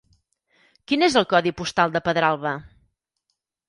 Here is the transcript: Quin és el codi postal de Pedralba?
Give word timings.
Quin 0.93 1.05
és 1.09 1.19
el 1.23 1.29
codi 1.35 1.53
postal 1.61 1.97
de 1.99 2.05
Pedralba? 2.11 2.59